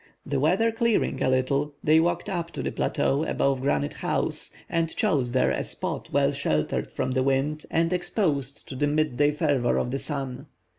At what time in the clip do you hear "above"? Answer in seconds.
3.23-3.61